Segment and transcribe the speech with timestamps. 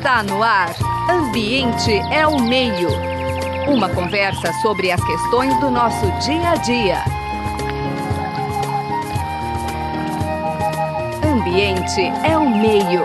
[0.00, 0.74] Está no ar.
[1.10, 2.88] Ambiente é o meio.
[3.68, 7.04] Uma conversa sobre as questões do nosso dia a dia.
[11.22, 13.02] Ambiente é o meio.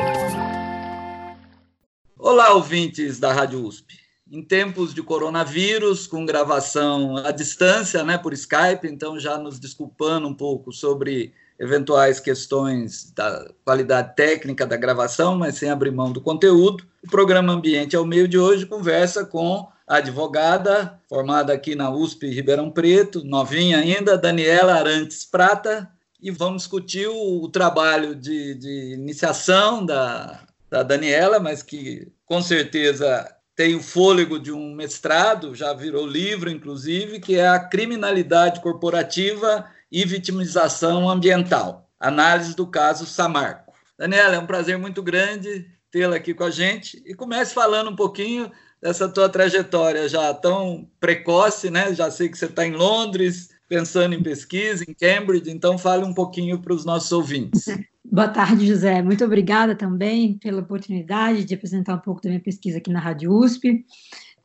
[2.18, 4.00] Olá, ouvintes da Rádio USP.
[4.32, 10.30] Em tempos de coronavírus, com gravação à distância, né, por Skype, então já nos desculpando
[10.30, 16.22] um pouco sobre eventuais questões da qualidade técnica da gravação, mas sem abrir mão do
[16.22, 16.86] conteúdo.
[17.04, 22.28] O programa Ambiente ao Meio de hoje conversa com a advogada, formada aqui na USP
[22.28, 25.90] Ribeirão Preto, novinha ainda, Daniela Arantes Prata,
[26.22, 32.42] e vamos discutir o, o trabalho de, de iniciação da, da Daniela, mas que com
[32.42, 38.60] certeza tem o fôlego de um mestrado, já virou livro, inclusive, que é a criminalidade
[38.60, 41.90] corporativa e vitimização ambiental.
[42.00, 43.74] Análise do caso Samarco.
[43.98, 47.96] Daniela, é um prazer muito grande tê-la aqui com a gente e comece falando um
[47.96, 51.94] pouquinho dessa tua trajetória já tão precoce, né?
[51.94, 56.14] Já sei que você está em Londres, pensando em pesquisa, em Cambridge, então fale um
[56.14, 57.66] pouquinho para os nossos ouvintes.
[58.04, 59.02] Boa tarde, José.
[59.02, 63.34] Muito obrigada também pela oportunidade de apresentar um pouco da minha pesquisa aqui na Rádio
[63.34, 63.84] USP.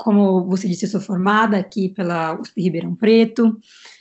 [0.00, 3.58] Como você disse, eu sou formada aqui pela USP Ribeirão Preto.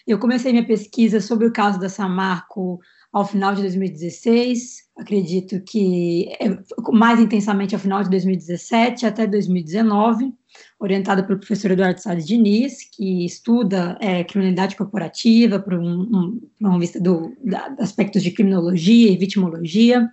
[0.07, 2.79] Eu comecei minha pesquisa sobre o caso da Samarco
[3.11, 6.57] ao final de 2016, acredito que é,
[6.93, 10.31] mais intensamente ao final de 2017 até 2019,
[10.79, 16.79] orientada pelo professor Eduardo Salles Diniz, que estuda é, criminalidade corporativa por um, um, uma
[16.79, 20.07] vista do, da, aspectos de criminologia e vitimologia.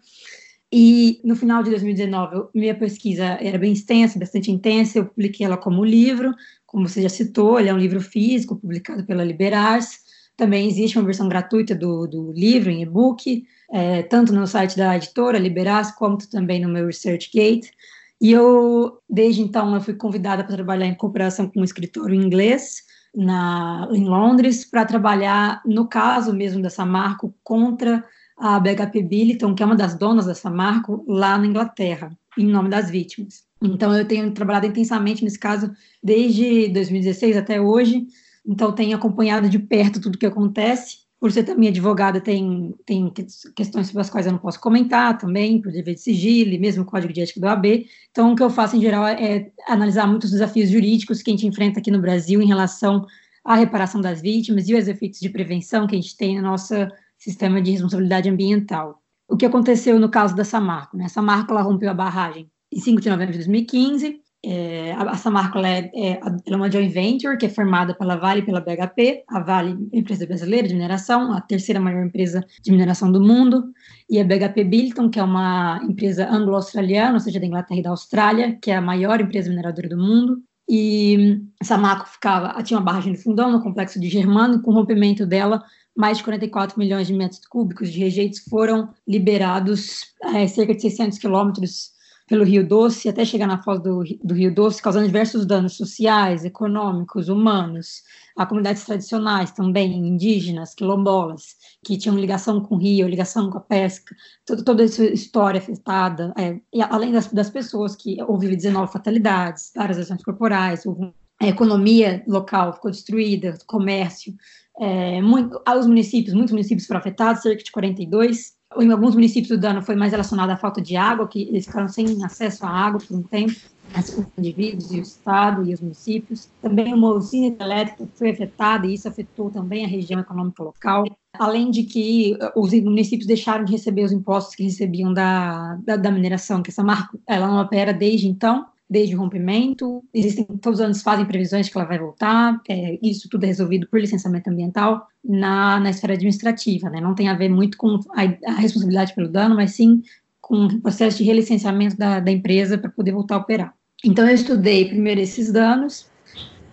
[0.78, 5.56] E no final de 2019, minha pesquisa era bem extensa, bastante intensa, eu publiquei ela
[5.56, 6.34] como livro,
[6.66, 10.00] como você já citou, ele é um livro físico publicado pela Liberars.
[10.36, 14.94] Também existe uma versão gratuita do, do livro em e-book, é, tanto no site da
[14.94, 17.72] editora Liberars, quanto também no meu ResearchGate.
[18.20, 22.82] E eu, desde então, eu fui convidada para trabalhar em cooperação com um escritor inglês
[23.14, 28.04] na, em Londres, para trabalhar no caso mesmo dessa marca contra
[28.36, 32.68] a BHP Billiton, que é uma das donas dessa marca, lá na Inglaterra, em nome
[32.68, 33.44] das vítimas.
[33.62, 38.06] Então, eu tenho trabalhado intensamente nesse caso desde 2016 até hoje,
[38.46, 41.06] então tenho acompanhado de perto tudo que acontece.
[41.18, 43.10] Por ser também advogada, tem, tem
[43.56, 46.82] questões sobre as quais eu não posso comentar também, por dever de sigilo e mesmo
[46.82, 47.86] o código de ética do AB.
[48.10, 51.46] Então, o que eu faço em geral é analisar muitos desafios jurídicos que a gente
[51.46, 53.06] enfrenta aqui no Brasil em relação
[53.42, 56.74] à reparação das vítimas e os efeitos de prevenção que a gente tem no nosso
[57.18, 59.02] sistema de responsabilidade ambiental.
[59.28, 60.96] O que aconteceu no caso da Samarco?
[60.96, 61.06] Né?
[61.06, 64.20] A Samarco ela rompeu a barragem em 5 de novembro de 2015.
[64.44, 68.44] É, a Samarco é, é, é, uma joint venture que é formada pela Vale e
[68.44, 69.24] pela BHP.
[69.28, 73.64] A Vale, empresa brasileira de mineração, a terceira maior empresa de mineração do mundo,
[74.08, 77.90] e a BHP Billiton, que é uma empresa anglo-australiana, ou seja, da Inglaterra e da
[77.90, 80.40] Austrália, que é a maior empresa mineradora do mundo.
[80.68, 84.74] E Samarco ficava, tinha uma barragem de fundão no complexo de Germano, e com o
[84.74, 85.60] rompimento dela,
[85.96, 91.18] mais de 44 milhões de metros cúbicos de rejeitos foram liberados, é, cerca de 600
[91.18, 91.96] quilômetros
[92.28, 96.44] pelo Rio Doce até chegar na foz do, do, Rio Doce, causando diversos danos sociais,
[96.44, 98.02] econômicos, humanos,
[98.36, 101.54] a comunidades tradicionais também, indígenas, quilombolas,
[101.84, 104.14] que tinham ligação com o rio, ligação com a pesca,
[104.44, 109.98] toda, toda essa história afetada, é, além das, das, pessoas que houve 19 fatalidades, várias
[109.98, 114.34] ações corporais, houve, a economia local ficou destruída, comércio,
[114.78, 119.60] é, muito, os municípios, muitos municípios foram afetados, cerca de 42, em alguns municípios o
[119.60, 123.00] dano foi mais relacionado à falta de água, que eles ficaram sem acesso à água
[123.00, 123.54] por um tempo,
[123.94, 126.50] os indivíduos e o Estado e os municípios.
[126.60, 131.04] Também uma usina elétrica foi afetada e isso afetou também a região econômica local.
[131.38, 135.96] Além de que uh, os municípios deixaram de receber os impostos que recebiam da, da,
[135.96, 140.04] da mineração, que essa marca ela não opera desde então, desde o rompimento.
[140.14, 142.60] Existem, todos os anos fazem previsões de que ela vai voltar.
[142.68, 147.00] É, isso tudo é resolvido por licenciamento ambiental na, na esfera administrativa, né?
[147.00, 150.02] Não tem a ver muito com a, a responsabilidade pelo dano, mas sim
[150.40, 153.74] com o processo de relicenciamento da, da empresa para poder voltar a operar.
[154.04, 156.08] Então, eu estudei primeiro esses danos,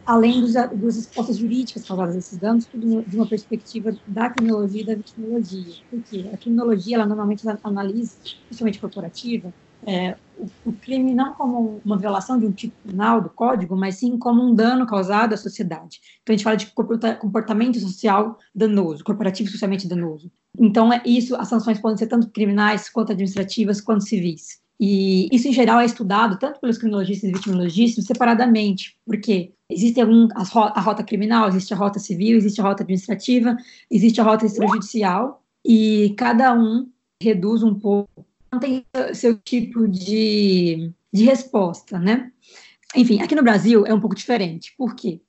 [0.06, 4.82] além dos, das respostas jurídicas causadas a esses danos, tudo de uma perspectiva da criminologia
[4.84, 5.74] e da vitimologia.
[5.90, 8.18] Porque a criminologia, ela normalmente analisa,
[8.48, 9.52] principalmente corporativa,
[9.86, 10.16] é,
[10.66, 14.44] o, crime não como uma violação de um tipo penal do código, mas sim como
[14.44, 16.00] um dano causado à sociedade.
[16.22, 16.72] Então a gente fala de
[17.20, 20.32] comportamento social danoso, corporativo socialmente danoso.
[20.58, 24.62] Então é isso, as sanções podem ser tanto criminais quanto administrativas quanto civis.
[24.80, 30.28] E isso em geral é estudado tanto pelos criminologistas e vitimologistas separadamente, porque existe algum,
[30.36, 30.42] a,
[30.78, 33.56] a rota criminal, existe a rota civil, existe a rota administrativa,
[33.90, 36.90] existe a rota extrajudicial, e cada um
[37.22, 38.26] reduz um pouco
[38.60, 42.32] tem seu tipo de, de resposta, né?
[42.96, 44.74] Enfim, aqui no Brasil é um pouco diferente.
[44.78, 45.22] Por quê?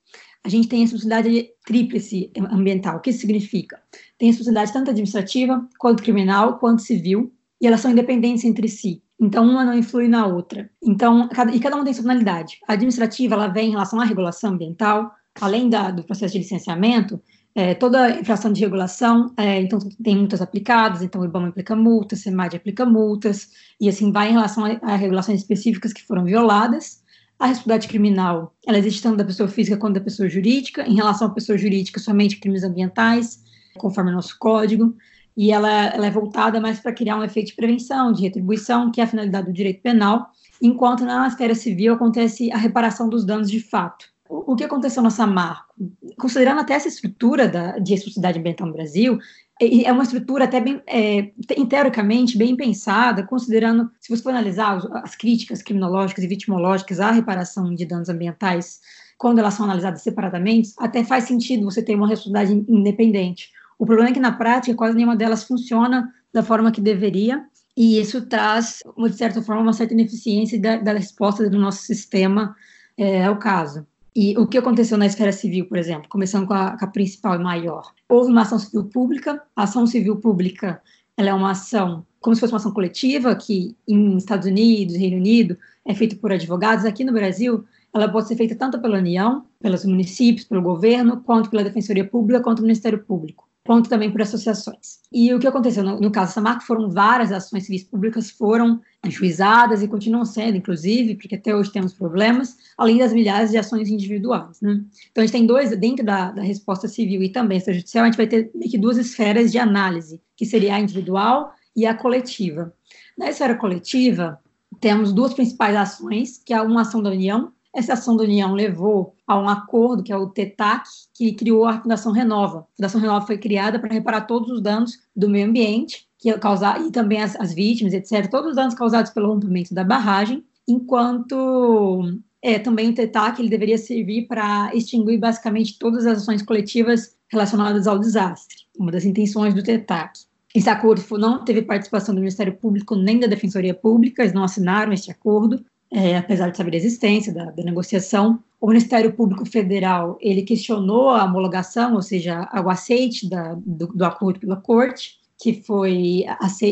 [0.45, 2.99] A gente tem a responsabilidade tríplice ambiental.
[2.99, 3.81] O que isso significa?
[4.19, 9.03] Tem responsabilidade tanto administrativa, quanto criminal, quanto civil, e elas são independentes entre si.
[9.19, 10.71] Então, uma não influi na outra.
[10.83, 12.59] Então, cada, e cada uma tem sua finalidade.
[12.69, 15.11] A administrativa, ela vem em relação à regulação ambiental,
[15.41, 17.19] além da, do processo de licenciamento,
[17.55, 22.21] é, toda infração de regulação, é, então tem multas aplicadas, então o IBAMA aplica multas,
[22.21, 26.25] o SEMAD aplica multas, e assim vai em relação a, a regulações específicas que foram
[26.25, 27.03] violadas.
[27.39, 30.87] A responsabilidade criminal, ela existe tanto da pessoa física quanto da pessoa jurídica.
[30.89, 33.43] Em relação à pessoa jurídica, somente crimes ambientais,
[33.77, 34.95] conforme o nosso código
[35.37, 39.01] e ela, ela é voltada mais para criar um efeito de prevenção, de retribuição, que
[39.01, 40.31] é a finalidade do direito penal,
[40.63, 44.14] enquanto na esfera civil acontece a reparação dos danos de fato.
[44.29, 45.75] O, que aconteceu na Samarco?
[46.19, 49.19] Considerando até essa estrutura da, de responsabilidade ambiental no Brasil,
[49.61, 51.31] é uma estrutura até bem, é,
[51.69, 57.75] teoricamente, bem pensada, considerando, se você for analisar as críticas criminológicas e vitimológicas à reparação
[57.75, 58.81] de danos ambientais,
[59.19, 63.53] quando elas são analisadas separadamente, até faz sentido você ter uma responsabilidade independente.
[63.79, 67.45] O problema é que na prática quase nenhuma delas funciona da forma que deveria,
[67.77, 72.57] e isso traz, de certa forma, uma certa ineficiência da, da resposta do nosso sistema
[72.97, 73.87] é, ao caso.
[74.17, 77.35] E o que aconteceu na esfera civil, por exemplo, começando com a, com a principal
[77.35, 77.93] e maior?
[78.09, 80.81] Houve uma ação civil pública, a ação civil pública
[81.17, 85.19] ela é uma ação como se fosse uma ação coletiva, que em Estados Unidos, Reino
[85.19, 86.87] Unido, é feita por advogados.
[86.87, 91.51] Aqui no Brasil, ela pode ser feita tanto pela União, pelos municípios, pelo governo, quanto
[91.51, 95.01] pela Defensoria Pública, quanto pelo Ministério Público quanto também por associações.
[95.11, 99.83] E o que aconteceu no, no caso Samarco foram várias ações civis públicas foram ajuizadas
[99.83, 104.61] e continuam sendo, inclusive, porque até hoje temos problemas, além das milhares de ações individuais.
[104.61, 104.83] Né?
[105.11, 108.17] Então, a gente tem dois, dentro da, da resposta civil e também extrajudicial, a gente
[108.17, 112.73] vai ter meio que duas esferas de análise, que seria a individual e a coletiva.
[113.17, 114.39] Na esfera coletiva,
[114.81, 119.15] temos duas principais ações, que é uma ação da União, essa ação da União levou
[119.27, 122.61] a um acordo, que é o TETAC, que criou a Fundação Renova.
[122.61, 126.81] A Fundação Renova foi criada para reparar todos os danos do meio ambiente, que causar,
[126.81, 132.21] e também as, as vítimas, etc., todos os danos causados pelo rompimento da barragem, enquanto
[132.41, 137.87] é, também o TETAC ele deveria servir para extinguir basicamente todas as ações coletivas relacionadas
[137.87, 140.21] ao desastre, uma das intenções do TETAC.
[140.55, 144.93] Esse acordo não teve participação do Ministério Público nem da Defensoria Pública, eles não assinaram
[144.93, 148.43] esse acordo, é, apesar de saber a existência da, da, negociação.
[148.61, 154.05] O Ministério Público Federal ele questionou a homologação, ou seja, o aceite da, do, do,
[154.05, 156.25] acordo pela Corte, que foi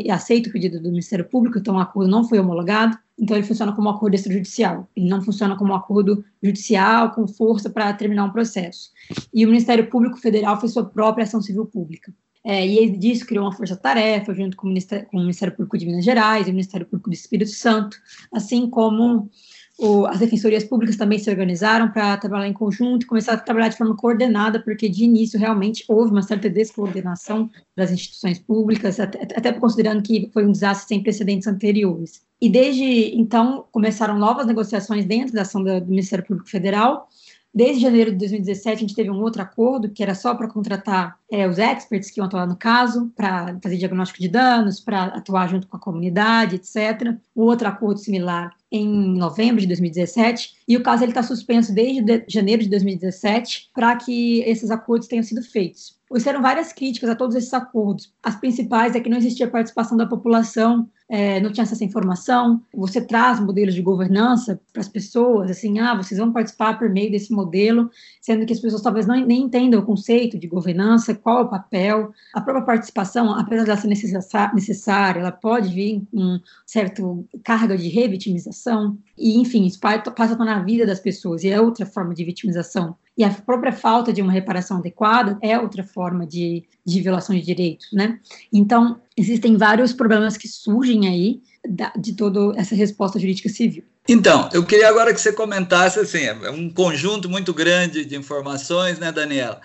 [0.08, 2.98] aceito, o pedido do Ministério Público, então o acordo não foi homologado.
[3.18, 4.88] Então ele funciona como um acordo extrajudicial.
[4.96, 8.90] Ele não funciona como um acordo judicial com força para terminar um processo.
[9.32, 12.12] E o Ministério Público Federal fez sua própria ação civil pública.
[12.44, 14.74] É, e ele disso criou uma força-tarefa junto com o,
[15.10, 17.96] com o, Ministério, Público de Minas Gerais e o Ministério Público do Espírito Santo,
[18.32, 19.30] assim como
[19.78, 23.68] o, as defensorias públicas também se organizaram para trabalhar em conjunto e começar a trabalhar
[23.68, 29.22] de forma coordenada, porque de início realmente houve uma certa descoordenação das instituições públicas, até,
[29.22, 32.22] até considerando que foi um desastre sem precedentes anteriores.
[32.40, 37.08] E desde então começaram novas negociações dentro da ação do Ministério Público Federal,
[37.54, 41.18] Desde janeiro de 2017, a gente teve um outro acordo que era só para contratar
[41.30, 45.50] é, os experts que iam atuar no caso, para fazer diagnóstico de danos, para atuar
[45.50, 47.14] junto com a comunidade, etc.
[47.34, 52.62] Outro acordo similar em novembro de 2017, e o caso está suspenso desde de janeiro
[52.62, 56.00] de 2017 para que esses acordos tenham sido feitos.
[56.12, 58.12] Houveram várias críticas a todos esses acordos.
[58.22, 62.62] As principais é que não existia participação da população é, não tinha essa informação.
[62.74, 67.10] Você traz modelos de governança para as pessoas, assim, ah, vocês vão participar por meio
[67.10, 71.40] desse modelo, sendo que as pessoas talvez não, nem entendam o conceito de governança, qual
[71.40, 72.14] é o papel.
[72.32, 77.02] A própria participação, apesar de ser necessária, ela pode vir com certa
[77.44, 81.60] carga de revitimização, e, enfim, isso passa a tornar a vida das pessoas, e é
[81.60, 82.96] outra forma de vitimização.
[83.16, 87.42] E a própria falta de uma reparação adequada é outra forma de, de violação de
[87.42, 88.18] direitos, né?
[88.52, 93.84] Então, existem vários problemas que surgem aí da, de toda essa resposta jurídica civil.
[94.08, 98.98] Então, eu queria agora que você comentasse, assim, é um conjunto muito grande de informações,
[98.98, 99.60] né, Daniela?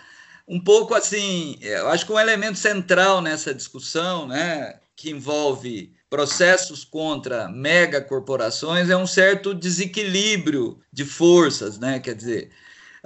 [0.48, 6.86] Um pouco assim, eu acho que um elemento central nessa discussão, né, que envolve processos
[6.86, 12.00] contra megacorporações é um certo desequilíbrio de forças, né?
[12.00, 12.50] Quer dizer,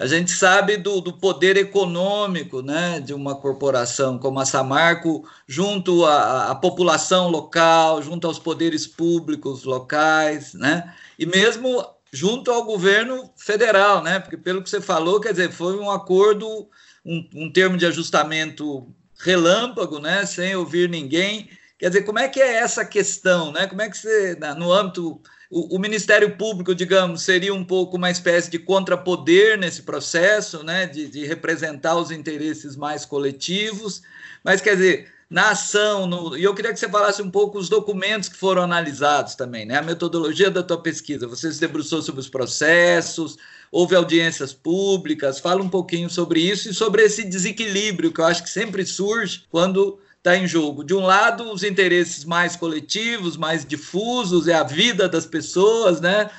[0.01, 6.03] a gente sabe do, do, poder econômico né, de uma corporação como a Samarco, junto
[6.08, 13.29] à, à, população local, junto aos poderes públicos locais, né, e mesmo junto ao governo
[13.38, 16.67] federal, né, porque pelo que você falou, quer dizer, foi um acordo,
[17.05, 18.88] um, um termo de ajustamento
[19.20, 23.65] relâmpago, né, sem ouvir ninguém, Quer dizer, como é que é essa questão, né?
[23.65, 25.20] Como é que você, no âmbito,
[25.51, 30.86] o, o Ministério Público, digamos, seria um pouco uma espécie de contrapoder nesse processo, né?
[30.88, 34.01] De, de representar os interesses mais coletivos,
[34.46, 37.67] mas quer dizer, na ação, no, e eu queria que você falasse um pouco os
[37.67, 39.77] documentos que foram analisados também, né?
[39.77, 41.27] A metodologia da tua pesquisa.
[41.27, 43.38] Você se debruçou sobre os processos,
[43.70, 48.43] houve audiências públicas, fala um pouquinho sobre isso e sobre esse desequilíbrio que eu acho
[48.43, 50.84] que sempre surge quando está em jogo.
[50.84, 56.30] De um lado, os interesses mais coletivos, mais difusos, é a vida das pessoas, né?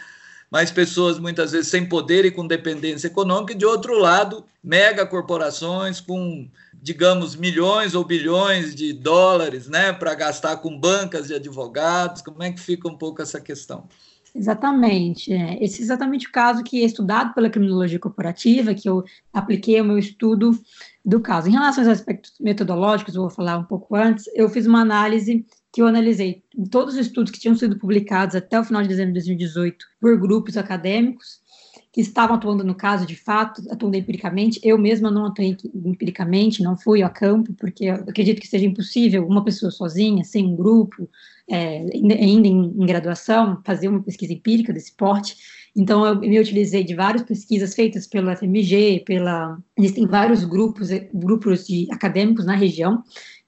[0.48, 5.04] Mais pessoas muitas vezes sem poder e com dependência econômica, e de outro lado, mega
[5.04, 6.48] corporações com,
[6.80, 12.22] digamos, milhões ou bilhões de dólares, né, para gastar com bancas de advogados.
[12.22, 13.88] Como é que fica um pouco essa questão?
[14.34, 15.32] Exatamente.
[15.32, 15.62] É.
[15.62, 19.84] Esse é exatamente o caso que é estudado pela criminologia corporativa, que eu apliquei ao
[19.84, 20.58] meu estudo
[21.04, 21.48] do caso.
[21.48, 25.80] Em relação aos aspectos metodológicos, vou falar um pouco antes, eu fiz uma análise que
[25.80, 29.20] eu analisei todos os estudos que tinham sido publicados até o final de dezembro de
[29.20, 31.40] 2018 por grupos acadêmicos
[31.92, 34.58] que estavam atuando no caso de fato, atuando empiricamente.
[34.62, 39.44] Eu mesma não atuei empiricamente, não fui a campo, porque acredito que seja impossível uma
[39.44, 41.08] pessoa sozinha, sem um grupo,
[41.48, 45.36] é, ainda em, em, graduação, fazer uma pesquisa empírica desse porte.
[45.74, 49.58] Então, eu me utilizei de várias pesquisas feitas pela FMG, pela.
[49.78, 53.02] Existem vários grupos, eh, grupos de acadêmicos na região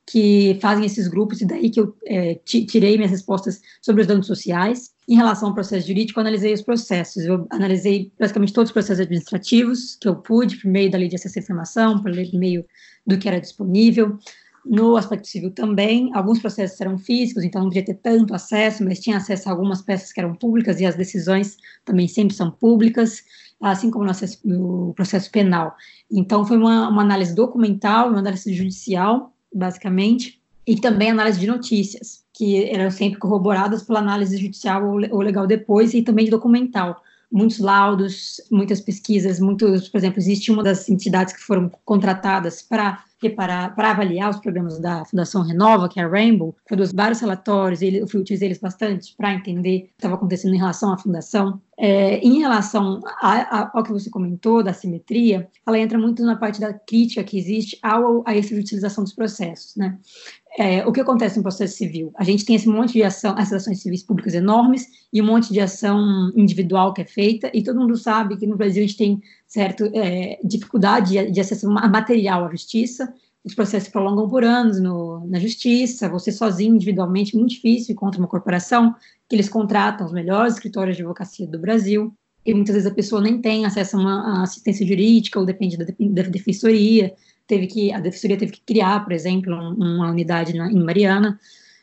[0.07, 4.26] que fazem esses grupos, e daí que eu é, tirei minhas respostas sobre os danos
[4.26, 4.90] sociais.
[5.09, 7.25] Em relação ao processo jurídico, eu analisei os processos.
[7.25, 11.16] Eu analisei basicamente todos os processos administrativos que eu pude, por meio da lei de
[11.16, 12.64] acesso à informação, por meio
[13.07, 14.19] do que era disponível.
[14.64, 18.99] No aspecto civil também, alguns processos eram físicos, então não podia ter tanto acesso, mas
[18.99, 23.23] tinha acesso a algumas peças que eram públicas e as decisões também sempre são públicas,
[23.61, 25.75] assim como no, acesso, no processo penal.
[26.11, 32.25] Então foi uma, uma análise documental, uma análise judicial, basicamente, e também análise de notícias,
[32.33, 37.02] que eram sempre corroboradas pela análise judicial ou legal depois, e também de documental
[37.35, 43.02] muitos laudos, muitas pesquisas, muitos, por exemplo, existe uma das entidades que foram contratadas para
[43.28, 47.81] preparar, para avaliar os programas da Fundação Renova, que é a Rainbow, produz vários relatórios,
[47.81, 51.61] ele, eu utilizei eles bastante para entender o que estava acontecendo em relação à fundação.
[51.76, 56.37] É, em relação a, a, ao que você comentou, da simetria, ela entra muito na
[56.37, 59.99] parte da crítica que existe ao, a extrajudicialização dos processos, né?
[60.57, 62.12] É, o que acontece no processo civil?
[62.16, 65.52] A gente tem esse monte de ação, essas ações civis públicas enormes e um monte
[65.52, 68.97] de ação individual que é feita, e todo mundo sabe que no Brasil a gente
[68.97, 73.12] tem certo é, dificuldade de, de acesso a material à justiça,
[73.45, 78.19] os processos se prolongam por anos no, na justiça, você sozinho, individualmente, muito difícil contra
[78.19, 78.95] uma corporação,
[79.35, 82.14] eles contratam os melhores escritórios de advocacia do Brasil,
[82.45, 85.85] e muitas vezes a pessoa nem tem acesso a uma assistência jurídica ou depende da,
[85.85, 87.14] da defensoria,
[87.47, 91.38] teve que a defensoria teve que criar, por exemplo, uma unidade na, em Mariana.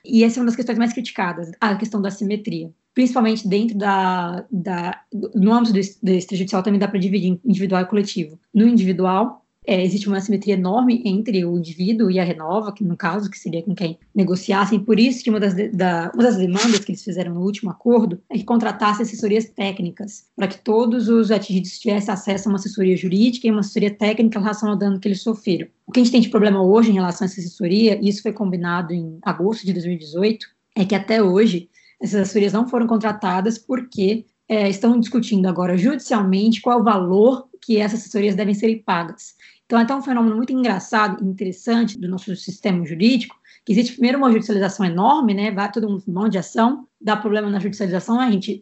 [0.05, 2.71] E essa é uma das questões mais criticadas, a questão da simetria.
[2.93, 4.45] Principalmente dentro da.
[4.51, 5.01] da
[5.33, 8.37] no âmbito do, do extrajudicial também dá para dividir individual e coletivo.
[8.53, 12.97] No individual, é, existe uma assimetria enorme entre o indivíduo e a Renova, que no
[12.97, 16.79] caso, que seria com quem negociassem, por isso que uma das, da, uma das demandas
[16.79, 21.29] que eles fizeram no último acordo é que contratasse assessorias técnicas, para que todos os
[21.29, 24.99] atingidos tivessem acesso a uma assessoria jurídica e uma assessoria técnica em relação ao dano
[24.99, 25.67] que eles sofreram.
[25.85, 28.23] O que a gente tem de problema hoje em relação a essa assessoria, e isso
[28.23, 31.69] foi combinado em agosto de 2018, é que até hoje
[32.01, 37.77] essas assessorias não foram contratadas porque é, estão discutindo agora judicialmente qual o valor que
[37.77, 39.35] essas assessorias devem ser pagas.
[39.71, 43.33] Então, é até um fenômeno muito engraçado e interessante do nosso sistema jurídico,
[43.65, 47.49] que existe primeiro uma judicialização enorme, né, vai todo um monte de ação, dá problema
[47.49, 48.61] na judicialização, a gente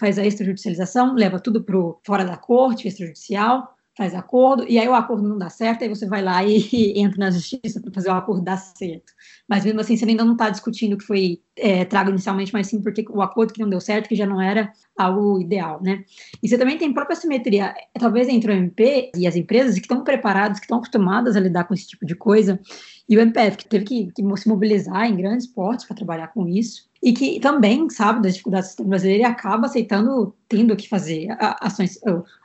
[0.00, 4.94] faz a extrajudicialização, leva tudo para fora da corte, extrajudicial, faz acordo, e aí o
[4.94, 8.08] acordo não dá certo, aí você vai lá e, e entra na justiça para fazer
[8.10, 9.12] o acordo dar certo.
[9.48, 12.68] Mas mesmo assim, você ainda não está discutindo o que foi é, trago inicialmente, mas
[12.68, 16.04] sim porque o acordo que não deu certo, que já não era algo ideal, né?
[16.40, 20.04] E você também tem própria simetria, talvez entre o MP e as empresas que estão
[20.04, 22.60] preparadas, que estão acostumadas a lidar com esse tipo de coisa,
[23.08, 26.46] e o MPF, que teve que, que se mobilizar em grandes portes para trabalhar com
[26.46, 30.88] isso, e que também sabe das dificuldades do sistema brasileiro e acaba aceitando, tendo que
[30.88, 31.28] fazer
[31.60, 31.98] ações,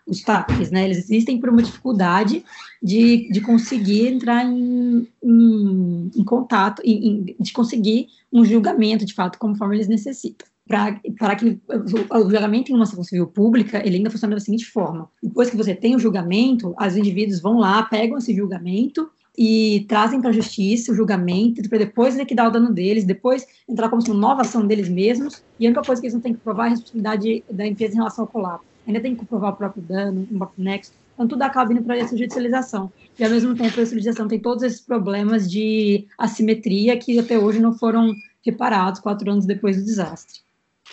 [0.06, 0.86] os TAPs, né?
[0.86, 2.44] Eles existem por uma dificuldade
[2.82, 9.40] de, de conseguir entrar em, em, em contato, em, de conseguir um julgamento, de fato,
[9.40, 10.48] conforme eles necessitam.
[10.68, 14.66] Para que o, o julgamento em uma ação civil pública, ele ainda funciona da seguinte
[14.66, 15.10] forma.
[15.22, 20.22] Depois que você tem o julgamento, os indivíduos vão lá, pegam esse julgamento e trazem
[20.22, 24.12] para a justiça o julgamento, para depois liquidar o dano deles, depois entrar como se
[24.12, 26.66] uma nova ação deles mesmos, e a única coisa que eles não têm que provar
[26.66, 28.66] é a responsabilidade da empresa em relação ao colapso.
[28.86, 31.98] Ainda tem que comprovar o próprio dano, o próprio nexo, então tudo acaba indo para
[31.98, 32.92] essa judicialização.
[33.18, 37.60] E ao mesmo tempo, a judicialização tem todos esses problemas de assimetria que até hoje
[37.60, 38.14] não foram
[38.46, 40.42] reparados quatro anos depois do desastre.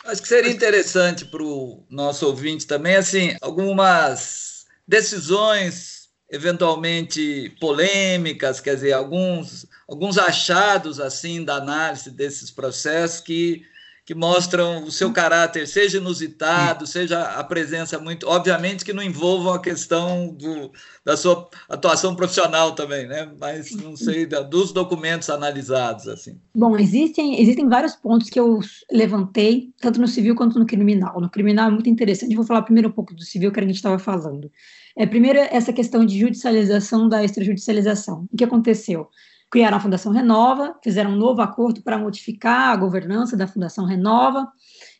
[0.04, 5.99] Acho que seria interessante para o nosso ouvinte também, assim, algumas decisões
[6.30, 13.64] eventualmente polêmicas, quer dizer, alguns, alguns achados assim da análise desses processos que
[14.04, 18.26] que mostram o seu caráter, seja inusitado, seja a presença muito.
[18.26, 20.72] Obviamente que não envolvam a questão do,
[21.04, 23.30] da sua atuação profissional também, né?
[23.38, 26.08] Mas não sei, da, dos documentos analisados.
[26.08, 26.38] assim.
[26.54, 31.20] Bom, existem, existem vários pontos que eu levantei, tanto no civil quanto no criminal.
[31.20, 33.76] No criminal é muito interessante, vou falar primeiro um pouco do civil que a gente
[33.76, 34.50] estava falando.
[34.96, 38.26] É, primeiro, essa questão de judicialização da extrajudicialização.
[38.32, 39.08] O que aconteceu?
[39.50, 44.46] Criaram a Fundação Renova, fizeram um novo acordo para modificar a governança da Fundação Renova,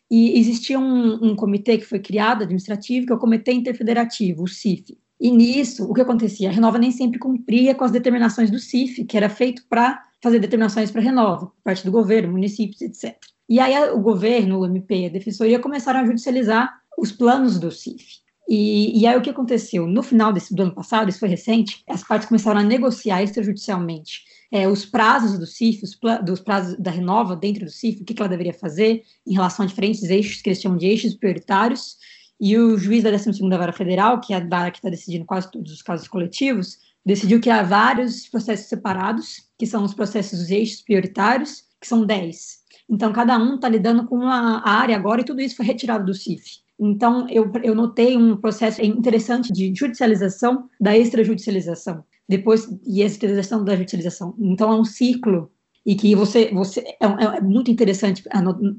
[0.09, 4.47] e existia um, um, comitê que foi criado, administrativo, que é o Comitê Interfederativo, o
[4.47, 4.97] CIF.
[5.17, 6.49] E nisso, o que acontecia?
[6.49, 10.39] A Renova nem sempre cumpria com as determinações do CIF, que era feito para fazer
[10.39, 13.15] determinações para a Renova, parte do governo, municípios, etc.
[13.47, 18.19] E aí o governo, o MP a Defensoria começaram a judicializar os planos do CIF.
[18.49, 19.87] E, e, aí o que aconteceu?
[19.87, 24.23] No final desse, do ano passado, isso foi recente, as partes começaram a negociar extrajudicialmente
[24.51, 28.13] é, os prazos do CIF, os dos prazos da Renova dentro do CIF, o que,
[28.13, 31.97] que ela deveria fazer em relação a diferentes eixos que eles chamam de eixos prioritários,
[32.39, 35.49] e o juiz da 12ª Vara Federal, que é a vara que está decidindo quase
[35.49, 40.49] todos os casos coletivos, decidiu que há vários processos separados, que são os processos dos
[40.49, 42.61] eixos prioritários, que são 10.
[42.89, 46.13] Então, cada um está lidando com uma área agora e tudo isso foi retirado do
[46.13, 46.59] CIF.
[46.79, 53.63] Então, eu, eu notei um processo interessante de judicialização da extrajudicialização depois e a utilização
[53.63, 54.33] da utilização.
[54.39, 55.51] Então é um ciclo
[55.85, 58.23] e que você você é, é, é muito interessante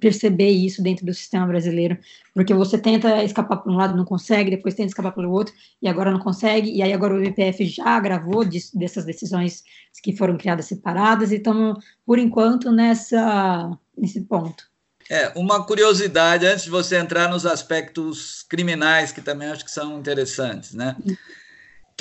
[0.00, 1.98] perceber isso dentro do sistema brasileiro,
[2.34, 5.88] porque você tenta escapar por um lado não consegue, depois tenta escapar pelo outro e
[5.88, 9.62] agora não consegue e aí agora o IPF já gravou de, dessas decisões
[10.02, 14.72] que foram criadas separadas e estamos por enquanto nessa nesse ponto.
[15.10, 19.98] É, uma curiosidade antes de você entrar nos aspectos criminais que também acho que são
[19.98, 20.96] interessantes, né?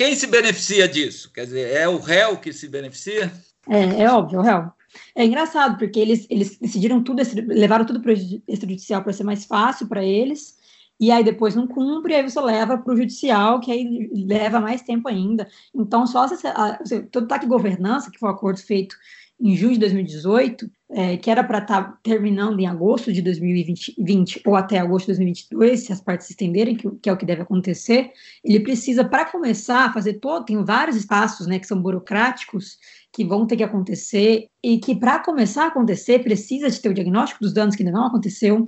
[0.02, 1.30] Quem se beneficia disso?
[1.32, 3.32] Quer dizer, é o réu que se beneficia?
[3.68, 4.68] É, é óbvio, o réu.
[5.14, 9.44] É engraçado, porque eles, eles decidiram tudo, levaram tudo para o extrajudicial para ser mais
[9.44, 10.56] fácil para eles,
[10.98, 14.82] e aí depois não cumpre, aí você leva para o judicial, que aí leva mais
[14.82, 15.46] tempo ainda.
[15.72, 16.80] Então, só se, a,
[17.12, 18.96] todo ataque governança, que foi um acordo feito
[19.40, 24.42] em junho de 2018, é, que era para estar tá terminando em agosto de 2020
[24.44, 27.24] ou até agosto de 2022, se as partes se estenderem, que, que é o que
[27.24, 28.10] deve acontecer,
[28.44, 32.78] ele precisa, para começar a fazer todo, tem vários espaços né, que são burocráticos,
[33.10, 36.94] que vão ter que acontecer, e que para começar a acontecer, precisa de ter o
[36.94, 38.66] diagnóstico dos danos que ainda não aconteceu,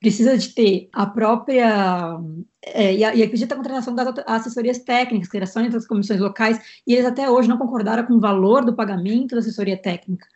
[0.00, 2.18] precisa de ter a própria.
[2.64, 7.30] É, e, acredita a contratação das assessorias técnicas, criação das comissões locais, e eles até
[7.30, 10.26] hoje não concordaram com o valor do pagamento da assessoria técnica.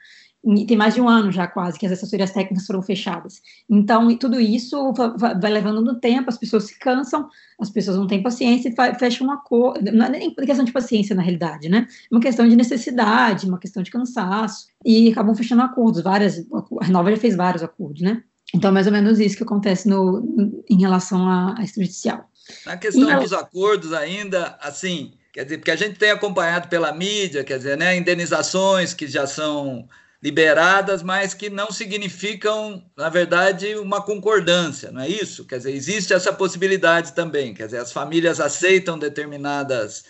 [0.42, 3.42] E tem mais de um ano já quase que as assessorias técnicas foram fechadas.
[3.68, 7.28] Então, tudo isso vai levando no tempo, as pessoas se cansam,
[7.60, 9.92] as pessoas não têm paciência e fecham um acordo.
[9.92, 11.86] Não é nem questão de paciência, na realidade, né?
[11.88, 16.02] É uma questão de necessidade, uma questão de cansaço, e acabam fechando acordos.
[16.02, 16.38] Várias,
[16.80, 18.22] a Renova já fez vários acordos, né?
[18.54, 22.28] Então, mais ou menos isso que acontece no, em relação à, à extrajudicial.
[22.64, 26.92] Na questão e, dos acordos ainda, assim, quer dizer, porque a gente tem acompanhado pela
[26.92, 29.86] mídia, quer dizer, né, indenizações que já são
[30.22, 35.46] liberadas, mas que não significam, na verdade, uma concordância, não é isso?
[35.46, 40.04] Quer dizer, existe essa possibilidade também, quer dizer, as famílias aceitam determinadas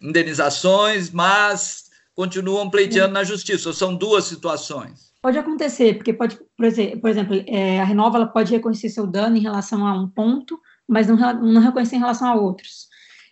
[0.00, 5.10] indenizações, mas continuam pleiteando na justiça, ou são duas situações?
[5.22, 9.40] Pode acontecer, porque pode, por exemplo, é, a Renova ela pode reconhecer seu dano em
[9.40, 12.89] relação a um ponto, mas não, não reconhecer em relação a outros.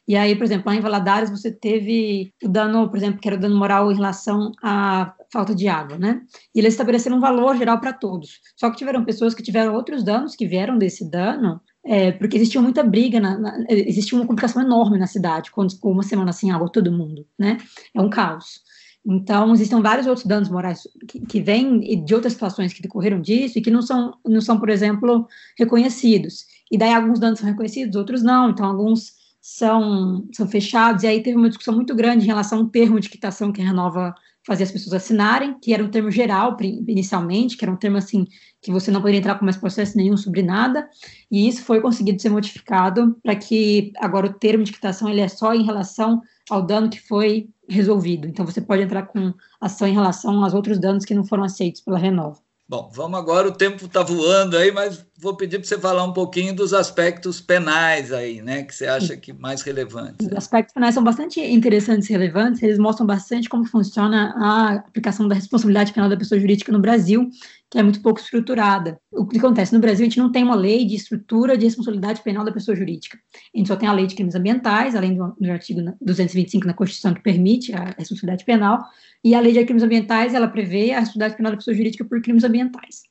[0.09, 3.37] E aí, por exemplo, lá em Valadares você teve o dano, por exemplo, que era
[3.37, 6.23] o dano moral em relação à falta de água, né?
[6.55, 8.41] E eles estabeleceram um valor geral para todos.
[8.57, 12.63] Só que tiveram pessoas que tiveram outros danos que vieram desse dano, é, porque existia
[12.63, 16.51] muita briga, na, na, existia uma complicação enorme na cidade, com, com uma semana sem
[16.51, 17.59] água todo mundo, né?
[17.95, 18.63] É um caos.
[19.07, 23.59] Então, existem vários outros danos morais que, que vêm de outras situações que decorreram disso
[23.59, 26.47] e que não são, não são, por exemplo, reconhecidos.
[26.71, 28.51] E daí alguns danos são reconhecidos, outros não.
[28.51, 31.03] Então, alguns são, são fechados.
[31.03, 33.65] E aí teve uma discussão muito grande em relação ao termo de quitação que a
[33.65, 34.15] Renova
[34.47, 38.27] fazia as pessoas assinarem, que era um termo geral inicialmente, que era um termo assim
[38.63, 40.89] que você não poderia entrar com mais processo nenhum sobre nada,
[41.31, 45.29] e isso foi conseguido ser modificado para que agora o termo de quitação ele é
[45.29, 48.27] só em relação ao dano que foi resolvido.
[48.27, 51.83] Então, você pode entrar com ação em relação aos outros danos que não foram aceitos
[51.83, 52.41] pela Renova.
[52.71, 56.13] Bom, vamos agora, o tempo está voando aí, mas vou pedir para você falar um
[56.13, 60.27] pouquinho dos aspectos penais aí, né, que você acha que mais relevantes.
[60.27, 65.27] Os aspectos penais são bastante interessantes e relevantes, eles mostram bastante como funciona a aplicação
[65.27, 67.31] da responsabilidade penal da pessoa jurídica no Brasil,
[67.71, 68.99] que é muito pouco estruturada.
[69.13, 72.23] O que acontece no Brasil, a gente não tem uma lei de estrutura de responsabilidade
[72.23, 73.19] penal da pessoa jurídica.
[73.55, 76.73] A gente só tem a lei de crimes ambientais, além do, do artigo 225 na
[76.73, 78.83] Constituição que permite a responsabilidade penal,
[79.23, 82.23] e a lei de crimes ambientais, ela prevê a responsabilidade penal da pessoa jurídica por
[82.23, 83.03] crimes ambientais.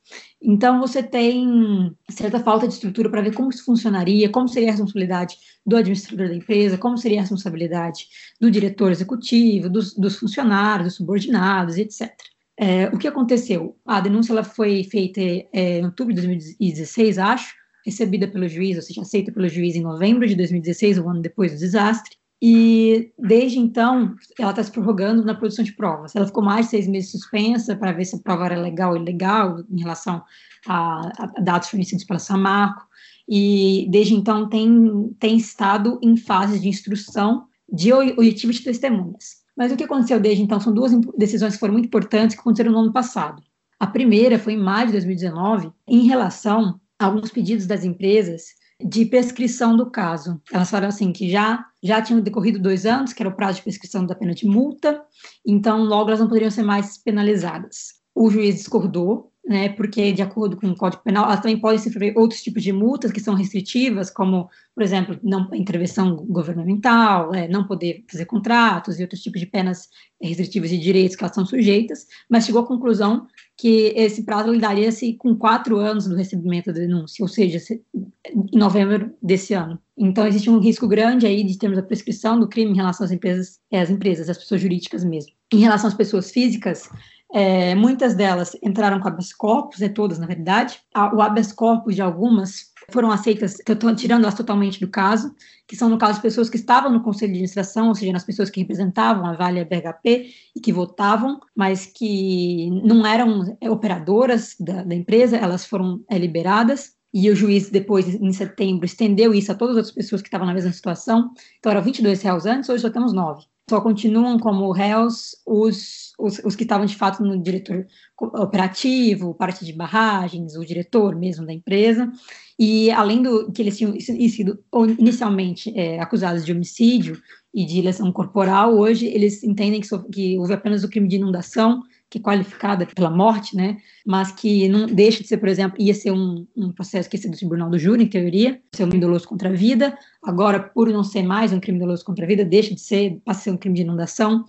[0.41, 4.71] Então, você tem certa falta de estrutura para ver como isso funcionaria, como seria a
[4.71, 8.07] responsabilidade do administrador da empresa, como seria a responsabilidade
[8.39, 12.11] do diretor executivo, dos, dos funcionários, dos subordinados, etc.
[12.59, 13.77] É, o que aconteceu?
[13.85, 17.53] A denúncia ela foi feita é, em outubro de 2016, acho,
[17.85, 21.53] recebida pelo juiz, ou seja, aceita pelo juiz em novembro de 2016, um ano depois
[21.53, 26.15] do desastre, e desde então ela está se prorrogando na produção de provas.
[26.15, 28.97] Ela ficou mais de seis meses suspensa para ver se a prova era legal ou
[28.97, 30.23] ilegal em relação
[30.67, 32.85] a, a dados fornecidos pela Samarco,
[33.29, 39.46] e desde então tem, tem estado em fase de instrução de oitiva de testemunhas.
[39.57, 42.71] Mas o que aconteceu desde então são duas decisões que foram muito importantes que aconteceram
[42.71, 43.41] no ano passado.
[43.79, 48.43] A primeira foi em maio de 2019, em relação a alguns pedidos das empresas
[48.83, 50.39] de prescrição do caso.
[50.51, 53.63] Elas falaram assim que já já tinham decorrido dois anos, que era o prazo de
[53.63, 55.01] prescrição da pena de multa,
[55.45, 57.97] então logo elas não poderiam ser mais penalizadas.
[58.13, 62.13] O juiz discordou né, porque de acordo com o Código Penal, elas também podem sofrer
[62.17, 67.65] outros tipos de multas que são restritivas, como, por exemplo, não intervenção governamental, é, não
[67.65, 69.87] poder fazer contratos e outros tipos de penas
[70.21, 75.13] restritivas de direitos que elas são sujeitas, mas chegou à conclusão que esse prazo lidaria-se
[75.13, 79.79] com quatro anos do recebimento da denúncia, ou seja, em novembro desse ano.
[79.97, 83.11] Então, existe um risco grande aí de termos a prescrição do crime em relação às
[83.11, 85.31] empresas, é, às empresas, às pessoas jurídicas mesmo.
[85.51, 86.89] Em relação às pessoas físicas,
[87.33, 90.79] é, muitas delas entraram com habeas corpus, né, todas na verdade.
[91.13, 95.35] O habeas corpus de algumas foram aceitas, estou tirando elas totalmente do caso,
[95.67, 98.23] que são no caso de pessoas que estavam no conselho de administração, ou seja, nas
[98.23, 103.57] pessoas que representavam a Vale e a BHP e que votavam, mas que não eram
[103.59, 106.95] é, operadoras da, da empresa, elas foram é, liberadas.
[107.13, 110.45] E o juiz, depois, em setembro, estendeu isso a todas as outras pessoas que estavam
[110.45, 111.31] na mesma situação.
[111.57, 116.39] Então, eram 22 réus antes, hoje só temos 9 só continuam como réus os, os,
[116.39, 117.85] os, que estavam de fato no diretor
[118.17, 122.09] operativo, parte de barragens, o diretor mesmo da empresa,
[122.57, 124.63] e além do que eles tinham sido
[124.97, 127.21] inicialmente é, acusados de homicídio
[127.53, 131.83] e de lesão corporal, hoje eles entendem que, que houve apenas o crime de inundação
[132.09, 135.93] que é qualificada pela morte, né, mas que não deixa de ser, por exemplo, ia
[135.93, 138.89] ser um, um processo que ia ser do tribunal do júri, em teoria, ser um
[138.89, 142.27] crime doloso contra a vida, agora, por não ser mais um crime doloso contra a
[142.27, 144.45] vida, deixa de ser, passa a ser um crime de inundação,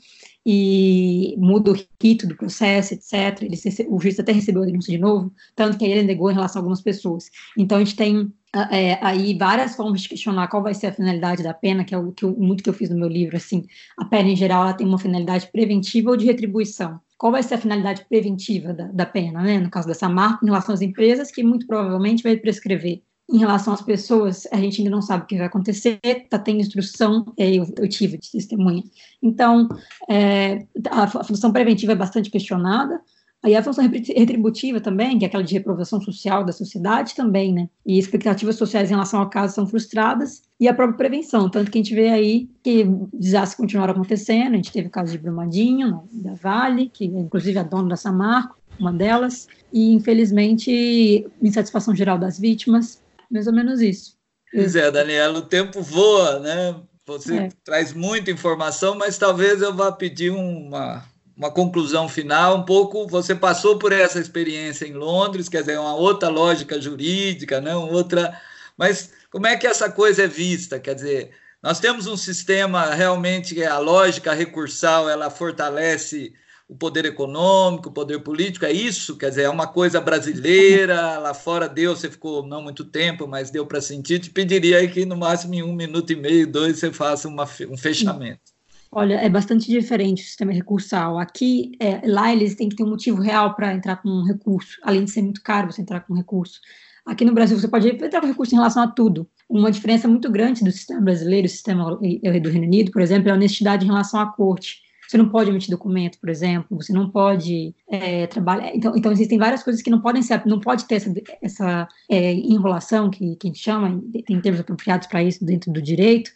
[0.51, 3.43] e muda o rito do processo, etc.
[3.43, 3.57] Ele,
[3.91, 6.63] o juiz até recebeu a denúncia de novo, tanto que ele negou em relação a
[6.63, 7.31] algumas pessoas.
[7.55, 8.33] Então, a gente tem
[8.71, 11.99] é, aí várias formas de questionar qual vai ser a finalidade da pena, que é
[11.99, 13.67] o que eu, muito que eu fiz no meu livro, assim,
[13.99, 17.55] a pena em geral ela tem uma finalidade preventiva ou de retribuição qual vai ser
[17.55, 19.59] a finalidade preventiva da, da pena, né?
[19.59, 23.03] No caso dessa marca, em relação às empresas, que muito provavelmente vai prescrever.
[23.31, 26.61] Em relação às pessoas, a gente ainda não sabe o que vai acontecer, está tendo
[26.61, 28.83] instrução eu, eu, tive de testemunha.
[29.23, 29.69] Então,
[30.09, 33.03] é, a função preventiva é bastante questionada,
[33.43, 37.69] Aí a função retributiva também, que é aquela de reprovação social da sociedade também, né?
[37.87, 41.79] E expectativas sociais em relação ao caso são frustradas, e a própria prevenção, tanto que
[41.79, 46.03] a gente vê aí que desastres continuaram acontecendo, a gente teve o caso de Brumadinho,
[46.13, 52.19] da Vale, que é inclusive a dona da Samarco, uma delas, e infelizmente insatisfação geral
[52.19, 54.17] das vítimas, mais ou menos isso.
[54.53, 56.75] Pois é, Daniela, o tempo voa, né?
[57.07, 57.49] Você é.
[57.65, 61.05] traz muita informação, mas talvez eu vá pedir uma
[61.39, 65.95] uma conclusão final, um pouco, você passou por essa experiência em Londres, quer dizer, uma
[65.95, 67.77] outra lógica jurídica, né?
[67.77, 68.37] Uma outra,
[68.77, 70.81] mas como é que essa coisa é vista?
[70.81, 71.31] Quer dizer,
[71.63, 76.35] nós temos um sistema realmente a lógica recursal, ela fortalece
[76.69, 79.17] o poder econômico, o poder político, é isso?
[79.17, 83.49] Quer dizer, é uma coisa brasileira, lá fora deu, você ficou não muito tempo, mas
[83.49, 84.19] deu para sentir.
[84.19, 87.49] Te pediria aí que no máximo em um minuto e meio, dois, você faça uma,
[87.71, 88.58] um fechamento.
[88.91, 91.19] Olha, é bastante diferente o sistema recursal.
[91.19, 94.79] Aqui, é, lá eles têm que ter um motivo real para entrar com um recurso,
[94.83, 96.61] além de ser muito caro você entrar com um recurso.
[97.05, 99.29] Aqui no Brasil você pode entrar com recurso em relação a tudo.
[99.49, 102.01] Uma diferença muito grande do sistema brasileiro do sistema do
[102.51, 104.83] Reino Unido, por exemplo, é a honestidade em relação à corte.
[105.09, 108.77] Você não pode emitir documento, por exemplo, você não pode é, trabalhar.
[108.77, 112.35] Então, então, existem várias coisas que não podem ser, não pode ter essa, essa é,
[112.35, 116.31] enrolação que, que a gente chama, tem termos apropriados para isso dentro do direito,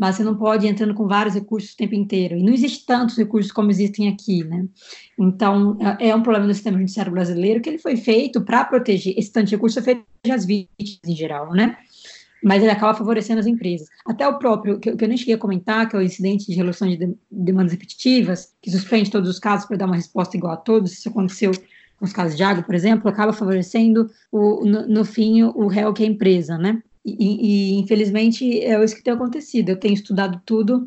[0.00, 2.34] mas você não pode ir entrando com vários recursos o tempo inteiro.
[2.34, 4.64] E não existe tantos recursos como existem aqui, né?
[5.18, 9.12] Então, é, é um problema do sistema judiciário brasileiro que ele foi feito para proteger,
[9.18, 11.76] esse tanto de recurso foi feito as vítimas em geral, né?
[12.42, 13.88] Mas ele acaba favorecendo as empresas.
[14.06, 16.46] Até o próprio, que eu, que eu nem cheguei a comentar, que é o incidente
[16.46, 20.54] de resolução de demandas repetitivas, que suspende todos os casos para dar uma resposta igual
[20.54, 21.52] a todos, isso aconteceu
[22.00, 26.02] nos casos de água, por exemplo, acaba favorecendo, o, no, no fim, o réu que
[26.02, 26.82] é a empresa, né?
[27.04, 29.70] E, e, infelizmente é isso que tem acontecido.
[29.70, 30.86] Eu tenho estudado tudo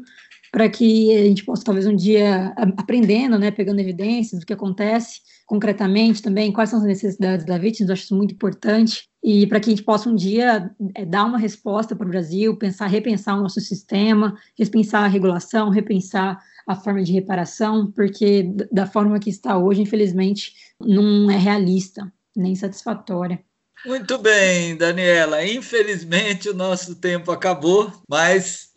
[0.52, 5.22] para que a gente possa talvez um dia aprendendo, né, pegando evidências do que acontece
[5.46, 9.60] concretamente também, quais são as necessidades da vítima, eu acho isso muito importante, e para
[9.60, 13.38] que a gente possa um dia é, dar uma resposta para o Brasil, pensar, repensar
[13.38, 19.30] o nosso sistema, repensar a regulação, repensar a forma de reparação, porque da forma que
[19.30, 23.44] está hoje, infelizmente, não é realista nem satisfatória.
[23.86, 25.46] Muito bem, Daniela.
[25.46, 28.70] Infelizmente o nosso tempo acabou, mas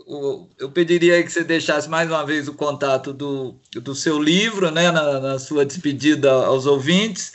[0.59, 4.91] eu pediria que você deixasse mais uma vez o contato do, do seu livro, né,
[4.91, 7.35] na, na sua despedida aos ouvintes.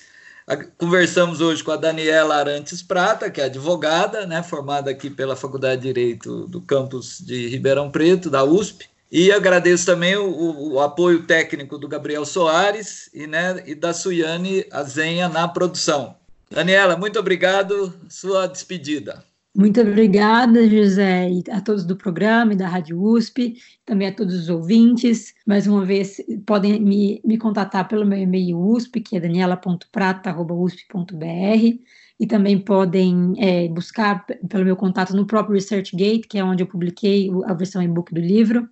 [0.77, 5.81] Conversamos hoje com a Daniela Arantes Prata, que é advogada, né, formada aqui pela Faculdade
[5.81, 8.89] de Direito do campus de Ribeirão Preto, da USP.
[9.09, 14.65] E agradeço também o, o apoio técnico do Gabriel Soares e, né, e da Suiane
[14.71, 16.20] Azenha na produção.
[16.51, 17.93] Daniela, muito obrigado.
[18.09, 19.23] Sua despedida.
[19.53, 24.33] Muito obrigada, José, e a todos do programa e da Rádio USP, também a todos
[24.33, 25.33] os ouvintes.
[25.45, 31.79] Mais uma vez, podem me, me contatar pelo meu e-mail USP, que é daniela.prata.usp.br,
[32.17, 36.67] e também podem é, buscar pelo meu contato no próprio ResearchGate, que é onde eu
[36.67, 38.69] publiquei a versão e-book do livro.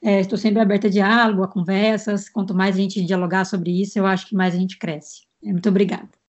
[0.00, 2.28] É, estou sempre aberta a diálogo, a conversas.
[2.28, 5.22] Quanto mais a gente dialogar sobre isso, eu acho que mais a gente cresce.
[5.42, 6.19] Muito obrigada.